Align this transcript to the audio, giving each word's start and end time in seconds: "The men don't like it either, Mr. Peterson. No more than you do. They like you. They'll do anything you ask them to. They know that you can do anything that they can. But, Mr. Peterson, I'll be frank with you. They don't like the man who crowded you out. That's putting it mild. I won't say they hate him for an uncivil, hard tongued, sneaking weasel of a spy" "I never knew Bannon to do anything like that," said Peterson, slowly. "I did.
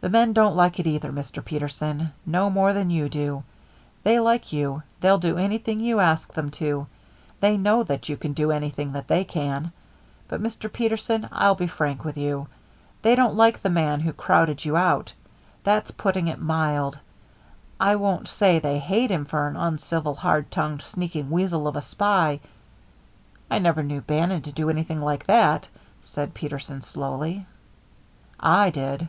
"The 0.00 0.08
men 0.08 0.32
don't 0.32 0.56
like 0.56 0.80
it 0.80 0.86
either, 0.86 1.12
Mr. 1.12 1.44
Peterson. 1.44 2.12
No 2.24 2.48
more 2.48 2.72
than 2.72 2.88
you 2.88 3.10
do. 3.10 3.42
They 4.02 4.18
like 4.18 4.50
you. 4.50 4.82
They'll 5.02 5.18
do 5.18 5.36
anything 5.36 5.78
you 5.80 6.00
ask 6.00 6.32
them 6.32 6.50
to. 6.52 6.86
They 7.40 7.58
know 7.58 7.82
that 7.82 8.08
you 8.08 8.16
can 8.16 8.32
do 8.32 8.50
anything 8.50 8.92
that 8.92 9.08
they 9.08 9.24
can. 9.24 9.72
But, 10.26 10.42
Mr. 10.42 10.72
Peterson, 10.72 11.28
I'll 11.30 11.54
be 11.54 11.66
frank 11.66 12.02
with 12.02 12.16
you. 12.16 12.48
They 13.02 13.14
don't 13.14 13.36
like 13.36 13.60
the 13.60 13.68
man 13.68 14.00
who 14.00 14.14
crowded 14.14 14.64
you 14.64 14.74
out. 14.74 15.12
That's 15.64 15.90
putting 15.90 16.28
it 16.28 16.40
mild. 16.40 16.98
I 17.78 17.94
won't 17.96 18.28
say 18.28 18.58
they 18.58 18.78
hate 18.78 19.10
him 19.10 19.26
for 19.26 19.46
an 19.46 19.56
uncivil, 19.56 20.14
hard 20.14 20.50
tongued, 20.50 20.80
sneaking 20.80 21.30
weasel 21.30 21.68
of 21.68 21.76
a 21.76 21.82
spy" 21.82 22.40
"I 23.50 23.58
never 23.58 23.82
knew 23.82 24.00
Bannon 24.00 24.40
to 24.44 24.50
do 24.52 24.70
anything 24.70 25.02
like 25.02 25.26
that," 25.26 25.68
said 26.00 26.32
Peterson, 26.32 26.80
slowly. 26.80 27.44
"I 28.40 28.70
did. 28.70 29.08